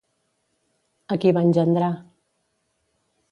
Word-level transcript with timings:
A 1.15 1.17
qui 1.25 1.33
va 1.37 1.43
engendrar? 1.49 1.91